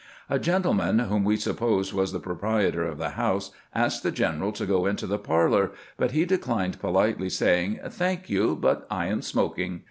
[0.31, 4.65] A gentleman whom we supposed was the proprietor of the house asked the general to
[4.65, 9.79] go into the parlor; but he declined politely, saying, "Thank you, but I am smoking."